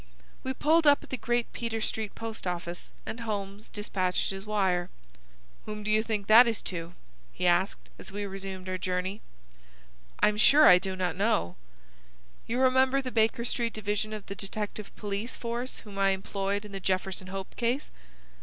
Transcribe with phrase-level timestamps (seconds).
[0.43, 4.89] We pulled up at the Great Peter Street post office, and Holmes despatched his wire.
[5.67, 6.95] "Whom do you think that is to?"
[7.31, 9.21] he asked, as we resumed our journey.
[10.19, 11.55] "I am sure I don't know."
[12.47, 16.71] "You remember the Baker Street division of the detective police force whom I employed in
[16.71, 17.91] the Jefferson Hope case?"